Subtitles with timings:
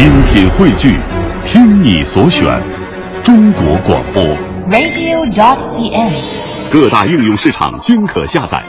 [0.00, 0.98] 精品汇聚，
[1.44, 2.58] 听你所选，
[3.22, 4.22] 中国广播。
[4.70, 6.72] radio.cn。
[6.72, 8.64] 各大应用市场均可下载。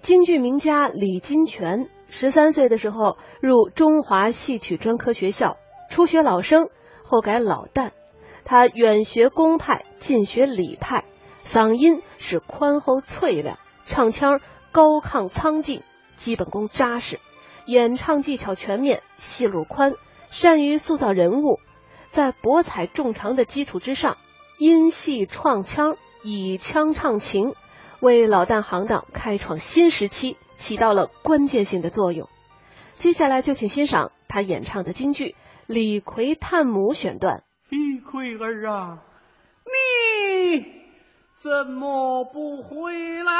[0.00, 5.56] 京剧名家李金泉，十三岁的时候入中华戏曲专科学校，
[5.90, 6.68] 初学老生，
[7.02, 7.90] 后改老旦。
[8.44, 11.02] 他远学宫派，近学李派，
[11.44, 14.38] 嗓音是宽厚脆亮，唱腔
[14.70, 15.82] 高亢苍劲，
[16.14, 17.18] 基本功扎实，
[17.70, 19.92] 演唱技巧全面，戏路宽，
[20.28, 21.60] 善于塑造人物。
[22.08, 24.16] 在博采众长的基础之上，
[24.58, 27.54] 因戏创腔，以腔唱情，
[28.00, 32.28] 为老旦行当开创新时期，起到了关键性的作用。
[32.94, 35.26] 接下来就请欣赏他演唱的京剧
[35.68, 37.44] 《李逵探母》选段。
[37.68, 38.98] 李逵儿啊，
[39.64, 40.64] 你
[41.40, 43.32] 怎么不回来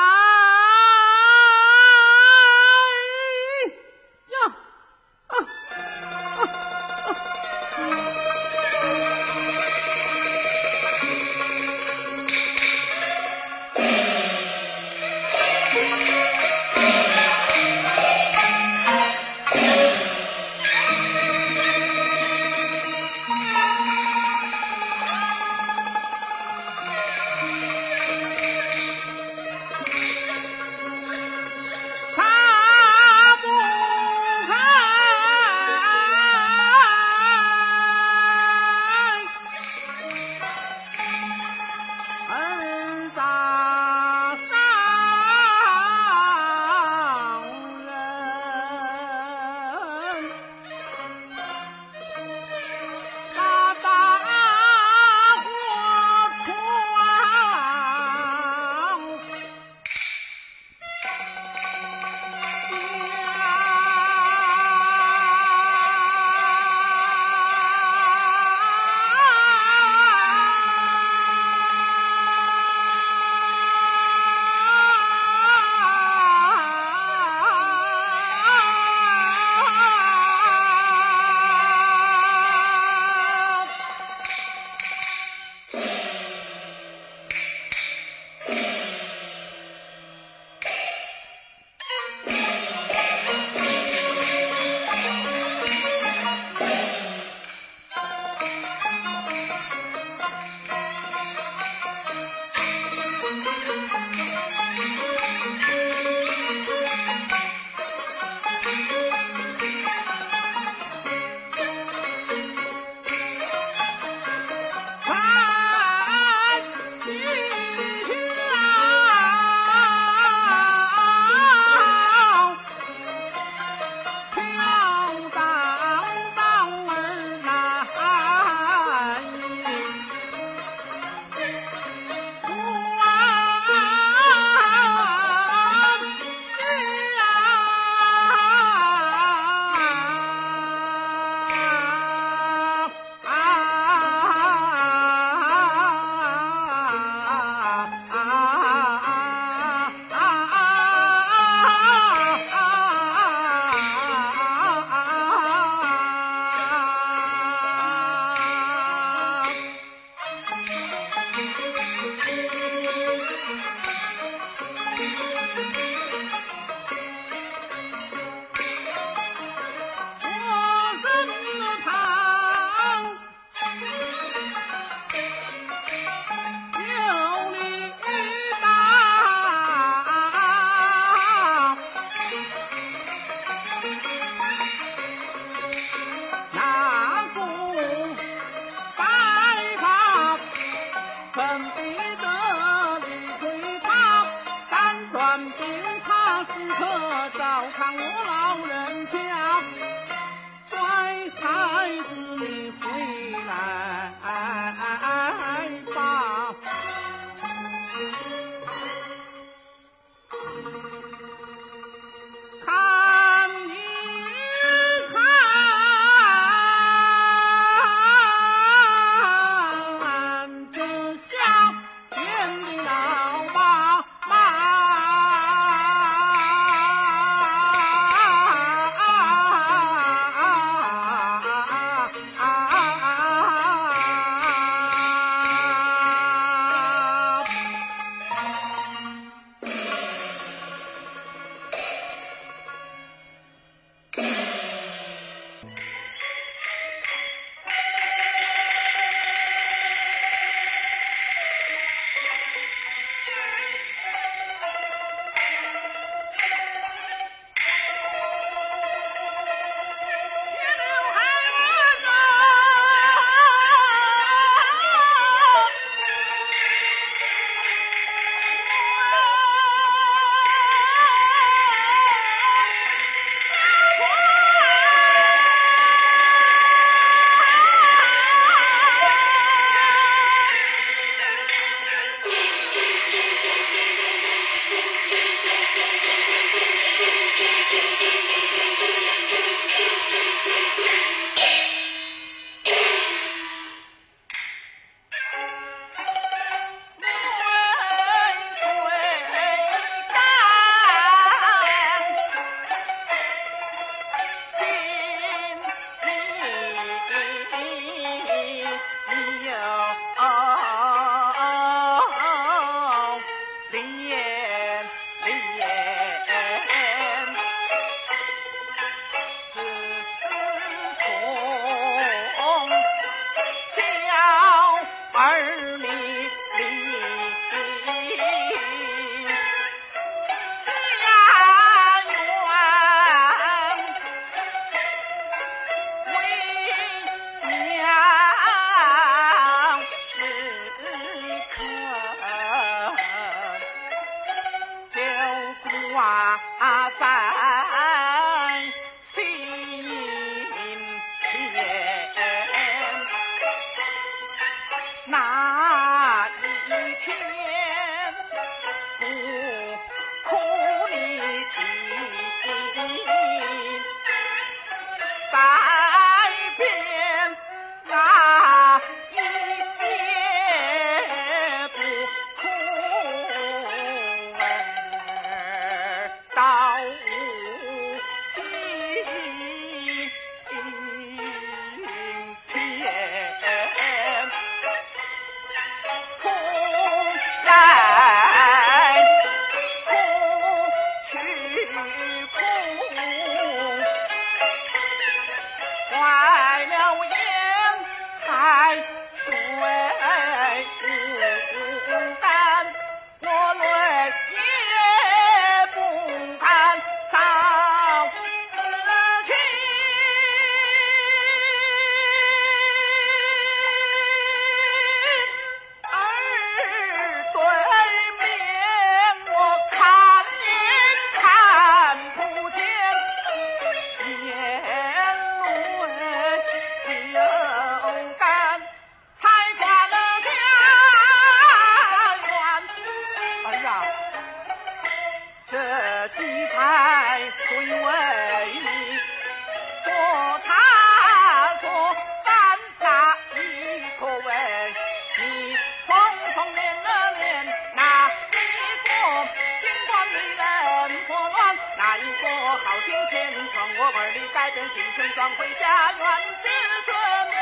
[453.84, 456.06] 儿里改变青春，装回家，愿
[456.42, 456.48] 子
[456.84, 456.94] 孙
[457.30, 457.34] 母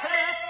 [0.00, 0.47] 慈。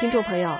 [0.00, 0.56] 听众朋友，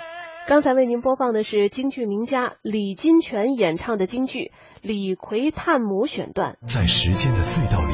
[0.47, 4.39] 刚才为您播放的是京剧名家李金泉演唱的京剧
[4.83, 6.59] 《李逵探母》选段。
[6.67, 7.87] 在时间的隧道里。